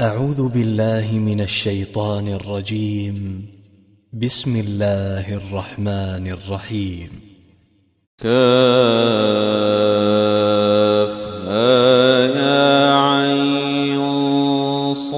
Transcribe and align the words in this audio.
أعوذ 0.00 0.48
بالله 0.48 1.18
من 1.18 1.40
الشيطان 1.40 2.28
الرجيم. 2.28 3.46
بسم 4.12 4.56
الله 4.56 5.34
الرحمن 5.34 6.28
الرحيم. 6.28 7.20
كافها 8.18 8.34
يا 12.26 12.94
عين 12.94 14.00
صاد. 14.94 15.14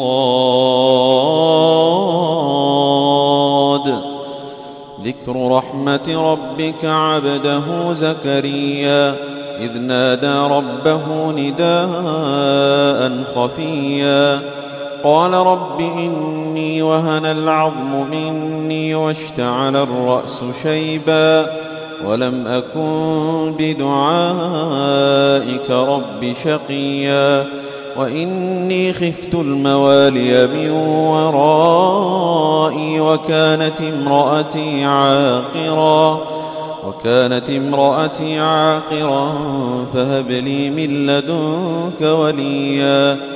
ذكر 5.05 5.49
رحمة 5.49 6.33
ربك 6.33 6.85
عبده 6.85 7.95
زكريا 7.95 9.15
إذ 9.61 9.79
نادى 9.79 10.55
ربه 10.55 11.33
نداء 11.33 13.25
خفيا. 13.35 14.56
قال 15.05 15.33
رب 15.33 15.81
إني 15.81 16.83
وهن 16.83 17.25
العظم 17.25 18.11
مني 18.11 18.95
واشتعل 18.95 19.77
الرأس 19.77 20.41
شيبا 20.63 21.47
ولم 22.05 22.47
أكن 22.47 23.55
بدعائك 23.59 24.91
رب 25.71 26.35
شقيا 26.45 27.47
وإني 27.97 28.93
خفت 28.93 29.35
الموالي 29.35 30.47
من 30.47 30.71
ورائي 31.11 33.01
وكانت 33.01 33.81
امرأتي 33.81 34.85
عاقرا 34.85 36.21
وكانت 36.87 37.51
امرأتي 37.51 38.39
عاقرا 38.39 39.33
فهب 39.95 40.31
لي 40.31 40.71
من 40.71 41.07
لدنك 41.07 42.01
وليا 42.03 43.36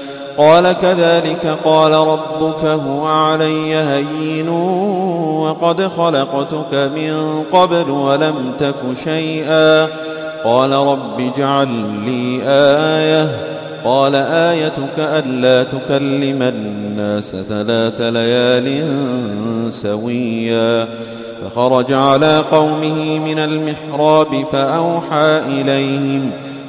قال 0.37 0.73
كذلك 0.81 1.57
قال 1.63 1.91
ربك 1.91 2.65
هو 2.65 3.07
علي 3.07 3.75
هين 3.75 4.49
وقد 5.39 5.87
خلقتك 5.87 6.73
من 6.95 7.43
قبل 7.51 7.89
ولم 7.89 8.35
تك 8.59 9.03
شيئا. 9.03 9.87
قال 10.43 10.71
رب 10.71 11.19
اجعل 11.19 11.67
لي 12.05 12.39
آية. 12.45 13.29
قال 13.85 14.15
آيتك 14.15 14.97
ألا 14.99 15.63
تكلم 15.63 16.41
الناس 16.41 17.35
ثلاث 17.49 18.01
ليال 18.01 18.83
سويا. 19.73 20.87
فخرج 21.41 21.93
على 21.93 22.43
قومه 22.51 23.19
من 23.19 23.39
المحراب 23.39 24.45
فأوحى 24.51 25.41
إليهم 25.47 26.31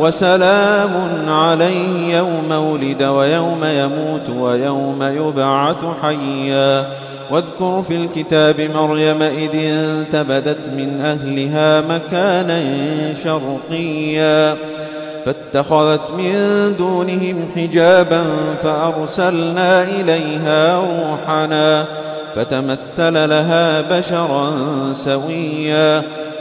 وسلام 0.00 0.90
عليه 1.28 2.16
يوم 2.16 2.52
ولد 2.52 3.02
ويوم 3.02 3.64
يموت 3.64 4.30
ويوم 4.38 5.02
يبعث 5.02 5.76
حيا. 6.02 6.86
واذكر 7.30 7.84
في 7.88 7.96
الكتاب 7.96 8.60
مريم 8.74 9.22
إذ 9.22 9.50
انتبذت 9.54 10.68
من 10.76 11.00
أهلها 11.00 11.80
مكانا 11.80 12.60
شرقيا. 13.24 14.56
فاتخذت 15.24 16.10
من 16.18 16.34
دونهم 16.78 17.48
حجابا 17.56 18.24
فأرسلنا 18.62 19.82
إليها 19.82 20.76
روحنا. 20.76 21.84
فتمثل 22.36 23.28
لها 23.28 23.80
بشرا 23.80 24.52
سويا. 24.94 26.02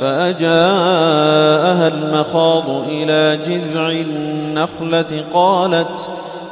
فأجاءها 0.00 1.88
المخاض 1.88 2.70
إلى 2.88 3.38
جذع 3.48 3.90
النخلة 3.90 5.24
قالت 5.32 6.08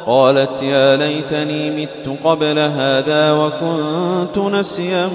قالت 0.07 0.63
يا 0.63 0.97
ليتني 0.97 1.71
مت 1.71 2.19
قبل 2.25 2.59
هذا 2.59 3.33
وكنت 3.33 4.39
نسيا 4.39 5.09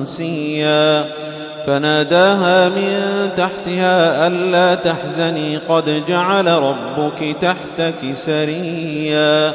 منسيا. 0.00 1.04
فناداها 1.66 2.68
من 2.68 3.30
تحتها 3.36 4.26
ألا 4.26 4.74
تحزني 4.74 5.56
قد 5.56 6.02
جعل 6.08 6.46
ربك 6.46 7.36
تحتك 7.40 8.16
سريا. 8.16 9.54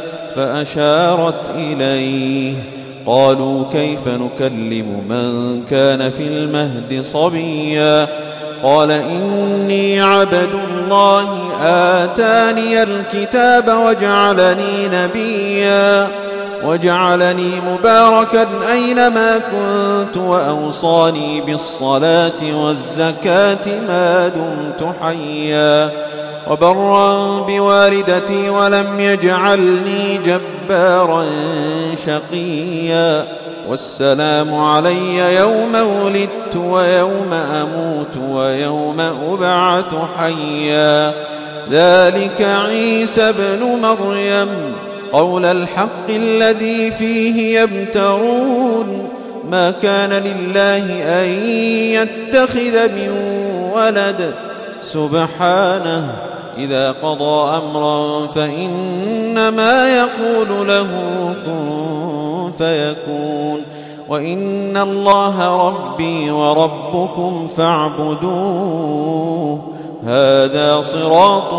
فأشارت 0.35 1.49
إليه. 1.55 2.53
قالوا 3.05 3.63
كيف 3.73 4.07
نكلم 4.07 5.03
من 5.09 5.63
كان 5.69 6.11
في 6.17 6.27
المهد 6.27 7.01
صبيا؟ 7.03 8.07
قال 8.63 8.91
إني 8.91 10.01
عبد 10.01 10.49
الله 10.53 11.39
آتاني 11.63 12.83
الكتاب 12.83 13.77
وجعلني 13.85 14.87
نبيا. 14.93 16.07
وجعلني 16.65 17.51
مباركا 17.67 18.47
أينما 18.71 19.37
كنت 19.37 20.17
وأوصاني 20.17 21.41
بالصلاة 21.41 22.55
والزكاة 22.55 23.65
ما 23.87 24.27
دمت 24.27 24.93
حيا. 25.01 25.89
وبرا 26.49 27.39
بوالدتي 27.41 28.49
ولم 28.49 28.99
يجعلني 28.99 30.19
جبارا 30.25 31.25
شقيا. 32.05 33.25
والسلام 33.69 34.55
علي 34.55 35.35
يوم 35.35 35.75
ولدت 35.75 36.55
ويوم 36.55 37.33
أموت 37.33 38.17
ويوم 38.29 38.99
أبعث 39.31 39.95
حيا. 40.17 41.13
ذلك 41.71 42.41
عيسى 42.41 43.31
بن 43.31 43.79
مريم. 43.81 44.49
قول 45.11 45.45
الحق 45.45 46.09
الذي 46.09 46.91
فيه 46.91 47.59
يمترون. 47.59 49.09
ما 49.49 49.71
كان 49.71 50.09
لله 50.09 50.85
أن 51.03 51.29
يتخذ 51.69 52.87
من 52.87 53.09
ولد 53.73 54.33
سبحانه 54.81 56.15
إذا 56.57 56.91
قضى 56.91 57.57
أمرا 57.57 58.27
فإنما 58.27 59.97
يقول 59.97 60.67
له 60.67 60.87
كن 61.45 62.51
فيكون. 62.57 63.61
وإن 64.09 64.77
الله 64.77 65.67
ربي 65.67 66.31
وربكم 66.31 67.47
فاعبدوه 67.57 68.79
هذا 70.03 70.81
صراط 70.81 71.53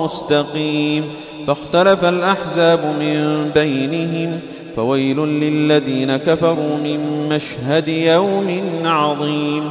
مستقيم. 0.00 1.04
فاختلف 1.46 2.04
الأحزاب 2.04 2.80
من 3.00 3.50
بينهم 3.54 4.40
فويل 4.76 5.18
للذين 5.18 6.16
كفروا 6.16 6.76
من 6.84 7.28
مشهد 7.28 7.88
يوم 7.88 8.62
عظيم. 8.84 9.70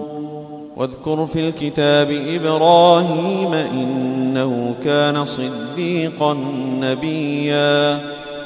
واذكر 0.81 1.27
في 1.27 1.49
الكتاب 1.49 2.11
إبراهيم 2.11 3.53
إنه 3.53 4.75
كان 4.85 5.25
صديقا 5.25 6.37
نبيا. 6.81 7.93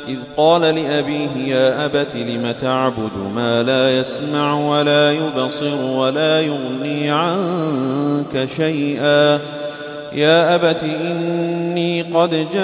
إذ 0.07 0.17
قال 0.37 0.61
لأبيه 0.61 1.29
يا 1.47 1.85
أبت 1.85 2.15
لم 2.15 2.55
تعبد 2.61 3.11
ما 3.35 3.63
لا 3.63 3.99
يسمع 3.99 4.69
ولا 4.69 5.11
يبصر 5.11 5.81
ولا 5.85 6.41
يغني 6.41 7.11
عنك 7.11 8.47
شيئا. 8.57 9.39
يا 10.13 10.55
أبت 10.55 10.83
إني 10.83 12.01
قد 12.01 12.29
جاءني 12.53 12.59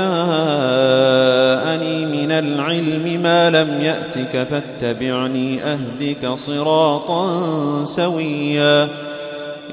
من 2.05 2.31
العلم 2.31 3.21
ما 3.23 3.49
لم 3.49 3.81
يأتك 3.81 4.47
فاتبعني 4.47 5.63
أهدك 5.63 6.33
صراطا 6.35 7.45
سويا. 7.85 8.87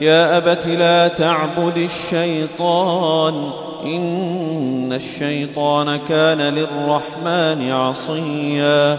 يا 0.00 0.36
أبت 0.36 0.66
لا 0.66 1.08
تعبد 1.08 1.76
الشيطان 1.76 3.50
إن 3.84 4.92
الشيطان 4.92 5.98
كان 6.08 6.38
للرحمن 6.38 7.72
عصيا. 7.72 8.98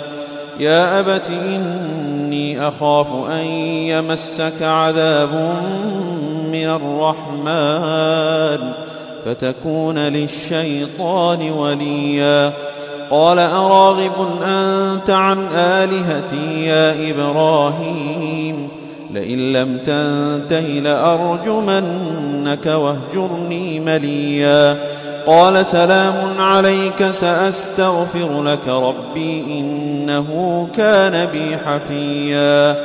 يا 0.59 0.99
أبت 0.99 1.29
إني 1.29 2.67
أخاف 2.67 3.07
أن 3.31 3.45
يمسك 3.91 4.61
عذاب 4.61 5.29
من 6.51 6.79
الرحمن 6.79 8.71
فتكون 9.25 9.97
للشيطان 9.97 11.51
وليا. 11.51 12.51
قال 13.11 13.39
أراغب 13.39 14.41
أنت 14.43 15.09
عن 15.09 15.47
آلهتي 15.53 16.65
يا 16.65 17.11
إبراهيم؟ 17.11 18.78
لئن 19.13 19.53
لم 19.53 19.77
تنته 19.85 20.59
لأرجمنك 20.59 22.65
واهجرني 22.65 23.79
مليا. 23.79 24.77
قال 25.27 25.65
سلام 25.65 26.13
عليك 26.39 27.11
سأستغفر 27.11 28.43
لك 28.43 28.67
ربي 28.67 29.59
إنه 29.59 30.67
كان 30.77 31.25
بي 31.25 31.57
حفيا. 31.57 32.75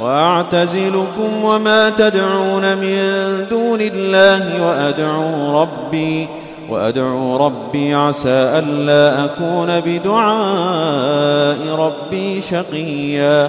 وأعتزلكم 0.00 1.44
وما 1.44 1.90
تدعون 1.90 2.76
من 2.76 2.96
دون 3.50 3.80
الله 3.80 4.68
وأدعو 4.68 5.62
ربي 5.62 6.28
وأدعو 6.70 7.46
ربي 7.46 7.94
عسى 7.94 8.28
ألا 8.28 9.24
أكون 9.24 9.80
بدعاء 9.80 11.56
ربي 11.78 12.42
شقيا. 12.42 13.48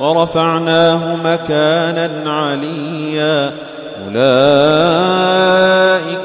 ورفعناه 0.00 1.16
مكانا 1.16 2.10
عليا. 2.26 3.52
أولئك 4.06 4.24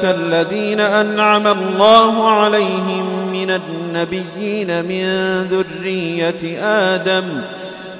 الذين 0.04 0.80
أنعم 0.80 1.46
الله 1.46 2.30
عليهم 2.30 3.04
من 3.32 3.50
النبيين 3.50 4.84
من 4.84 5.04
ذرية 5.42 6.64
آدم 6.64 7.24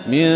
من 0.07 0.31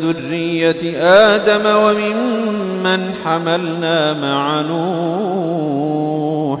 ذرية 0.00 0.98
آدم 1.00 1.66
وممن 1.66 3.14
حملنا 3.24 4.12
مع 4.12 4.60
نوح. 4.60 6.60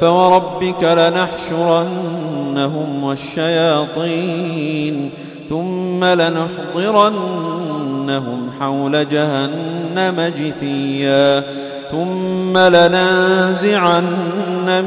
فوربك 0.00 0.82
لنحشرنهم 0.82 3.04
والشياطين 3.04 5.10
ثم 5.48 6.04
لنحضرنهم 6.04 7.60
حول 8.60 9.08
جهنم 9.08 10.32
جثيا 10.38 11.42
ثم 11.90 12.58
لننزعن 12.58 14.04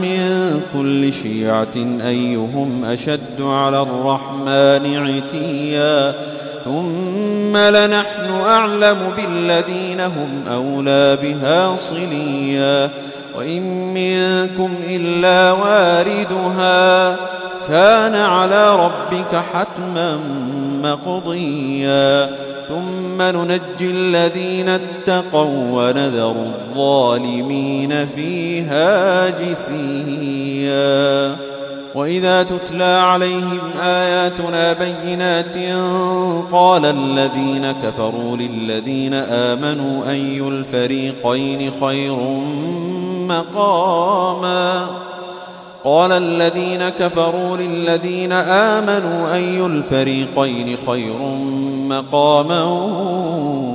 من 0.02 0.62
كل 0.74 1.14
شيعة 1.14 1.76
أيهم 2.08 2.86
أشد 2.86 3.42
على 3.42 3.82
الرحمن 3.82 4.98
عتيا 4.98 6.14
ثم 6.66 7.58
لنحن 7.58 8.32
أعلم 8.48 8.98
بالذين 9.18 10.02
هم 10.02 10.44
أولى 10.54 11.18
بها 11.22 11.76
صليا 11.76 12.90
وإن 13.38 13.94
منكم 13.94 14.70
إلا 14.90 15.52
واردها 15.52 17.16
كان 17.68 18.16
على 18.16 18.76
ربك 18.76 19.42
حتما 19.54 20.20
مقضيا. 20.84 22.30
ثم 22.70 23.22
ننجي 23.22 23.62
الذين 23.82 24.70
اتقوا 24.70 25.72
ونذر 25.72 26.32
الظالمين 26.32 28.08
فيها 28.16 29.30
جثيا. 29.30 31.36
وإذا 31.96 32.44
تتلى 32.44 32.84
عليهم 32.84 33.60
آياتنا 33.82 34.74
بينات 34.74 35.56
قال 36.52 36.86
الذين 36.86 37.72
كفروا 37.72 38.38
للذين 38.38 39.14
آمنوا 39.14 40.12
أي 40.12 40.40
الفريقين 40.40 41.72
خير 41.82 42.18
مقاما. 43.28 44.88
قال 45.84 46.12
الذين 46.12 46.90
كفروا 46.90 47.58
للذين 47.58 48.32
آمنوا 48.32 49.34
أي 49.34 49.66
الفريقين 49.66 50.78
خير 50.88 51.18
مقاما 51.90 52.64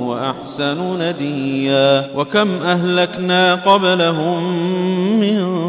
وأحسن 0.07 0.99
نديا؟ 1.01 2.09
وكم 2.15 2.47
أهلكنا 2.63 3.55
قبلهم 3.55 4.43
من 5.19 5.67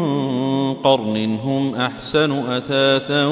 قرن 0.73 1.39
هم 1.43 1.75
أحسن 1.75 2.43
أثاثا 2.51 3.25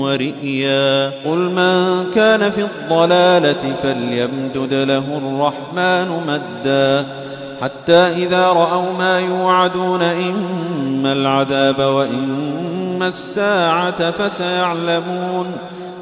ورئيا. 0.00 1.06
قل 1.06 1.38
من 1.38 2.04
كان 2.14 2.50
في 2.50 2.60
الضلالة 2.60 3.74
فليمدد 3.82 4.74
له 4.74 5.04
الرحمن 5.22 6.08
مدا. 6.26 7.19
حتى 7.62 7.92
إذا 7.92 8.46
رأوا 8.46 8.92
ما 8.98 9.20
يوعدون 9.20 10.02
إما 10.02 11.12
العذاب 11.12 11.78
وإما 11.78 13.08
الساعة 13.08 14.10
فسيعلمون 14.10 15.46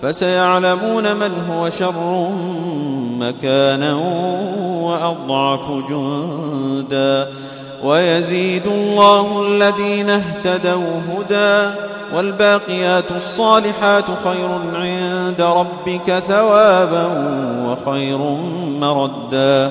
فسيعلمون 0.02 1.16
من 1.16 1.32
هو 1.50 1.70
شر 1.70 2.30
مكانا 3.18 3.94
وأضعف 4.82 5.70
جندا. 5.88 7.28
ويزيد 7.84 8.66
الله 8.66 9.46
الذين 9.46 10.10
اهتدوا 10.10 11.00
هدى 11.08 11.74
والباقيات 12.14 13.04
الصالحات 13.16 14.04
خير 14.24 14.48
عند 14.74 15.40
ربك 15.40 16.22
ثوابا 16.28 17.06
وخير 17.66 18.18
مردا. 18.80 19.70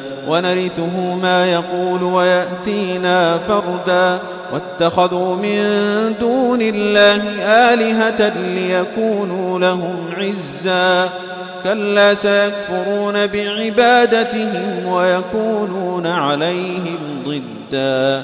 ونرثه 0.27 1.15
ما 1.21 1.51
يقول 1.51 2.03
ويأتينا 2.03 3.37
فردا. 3.37 4.19
واتخذوا 4.53 5.35
من 5.35 5.63
دون 6.19 6.61
الله 6.61 7.21
آلهة 7.43 8.33
ليكونوا 8.55 9.59
لهم 9.59 10.09
عزا. 10.17 11.09
كلا 11.63 12.15
سيكفرون 12.15 13.27
بعبادتهم 13.27 14.87
ويكونون 14.87 16.07
عليهم 16.07 16.97
ضدا. 17.25 18.23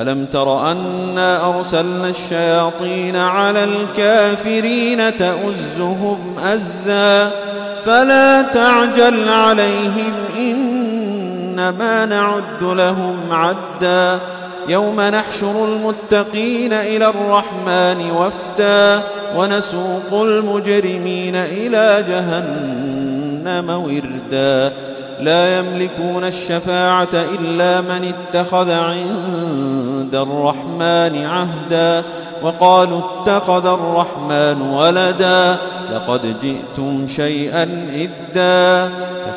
ألم 0.00 0.24
تر 0.24 0.70
أنا 0.70 1.48
أرسلنا 1.48 2.08
الشياطين 2.08 3.16
على 3.16 3.64
الكافرين 3.64 5.16
تؤزهم 5.16 6.36
أزا. 6.44 7.30
فلا 7.86 8.42
تعجل 8.42 9.28
عليهم 9.28 10.12
إنما 11.54 12.06
نعد 12.06 12.62
لهم 12.62 13.16
عدا. 13.30 14.18
يوم 14.68 15.00
نحشر 15.00 15.64
المتقين 15.64 16.72
إلى 16.72 17.06
الرحمن 17.06 18.10
وفدا. 18.10 19.02
ونسوق 19.36 20.12
المجرمين 20.12 21.36
إلى 21.36 22.04
جهنم 22.08 23.70
وردا. 23.70 24.72
لا 25.20 25.58
يملكون 25.58 26.24
الشفاعة 26.24 27.08
إلا 27.12 27.80
من 27.80 28.12
اتخذ 28.14 28.70
عند 28.70 30.14
الرحمن 30.14 31.24
عهدا. 31.24 32.02
وقالوا 32.42 33.00
اتخذ 33.00 33.66
الرحمن 33.66 34.62
ولدا. 34.74 35.56
لقد 35.92 36.34
جئتم 36.42 37.06
شيئا 37.08 37.88
إدا. 37.94 38.90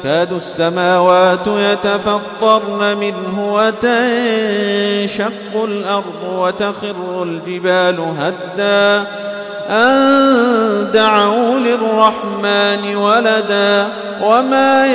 تكاد 0.03 0.33
السماوات 0.33 1.47
يتفطرن 1.47 2.97
منه 2.97 3.53
وتنشق 3.53 4.03
الأرض 5.63 6.23
وتخر 6.35 7.23
الجبال 7.23 7.99
هدا 8.17 9.07
أن 9.69 10.91
دعوا 10.93 11.59
للرحمن 11.59 12.95
ولدا 12.95 13.87
وما 14.23 14.85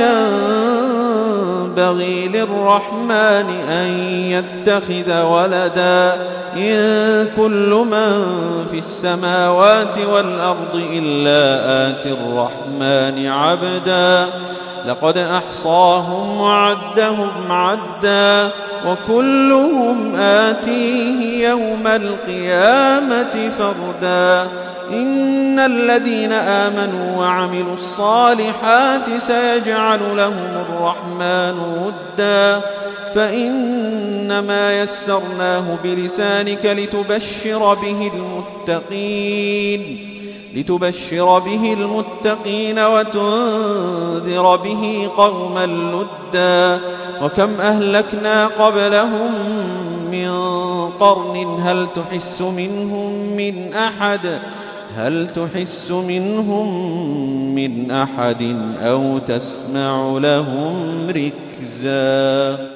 ينبغي 1.72 2.28
للرحمن 2.28 3.46
أن 3.70 3.86
يتخذ 4.08 5.22
ولدا 5.22 6.26
إن 6.56 7.28
كل 7.36 7.84
من 7.90 8.26
في 8.70 8.78
السماوات 8.78 9.98
والأرض 9.98 10.82
إلا 10.92 11.60
آتي 11.90 12.08
الرحمن 12.12 13.26
عبدا 13.26 14.28
لقد 14.86 15.18
أحصاهم 15.18 16.40
وعدهم 16.40 17.52
عدا 17.52 18.50
وكلهم 18.86 20.16
آتيه 20.16 21.48
يوم 21.48 21.86
القيامة 21.86 23.50
فردا. 23.58 24.48
إن 24.90 25.58
الذين 25.58 26.32
آمنوا 26.32 27.16
وعملوا 27.18 27.74
الصالحات 27.74 29.18
سيجعل 29.18 30.00
لهم 30.16 30.64
الرحمن 30.68 31.58
ودا. 31.58 32.60
فإنما 33.14 34.80
يسرناه 34.80 35.64
بلسانك 35.84 36.66
لتبشر 36.66 37.74
به 37.74 38.10
المتقين. 38.68 40.11
لتبشر 40.56 41.38
به 41.38 41.72
المتقين 41.72 42.78
وتنذر 42.78 44.56
به 44.56 45.08
قوما 45.16 45.66
لدا 45.66 46.80
وكم 47.22 47.60
أهلكنا 47.60 48.46
قبلهم 48.46 49.32
من 50.10 50.30
قرن 51.00 51.60
هل 51.60 51.86
تحس 51.96 52.40
منهم 52.40 53.12
من 53.36 53.74
أحد 53.74 54.40
هل 54.96 55.28
تحس 55.28 55.90
منهم 55.90 56.74
من 57.54 57.90
أحد 57.90 58.56
أو 58.80 59.18
تسمع 59.18 60.18
لهم 60.18 61.06
ركزاً 61.10 62.71